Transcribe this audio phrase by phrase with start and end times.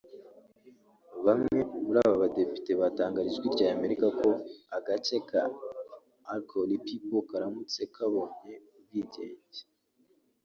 [1.25, 4.29] Bamwe muri aba badepite batangarije Ijwi rya Amerika ko
[4.77, 5.41] agace ka
[6.35, 9.59] Acholi people karamutse kabonye ubwigenge